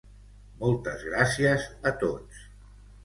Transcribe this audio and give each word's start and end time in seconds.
Moltes 0.61 1.05
gràcies 1.09 1.67
a 1.91 1.93
tots 2.05 2.41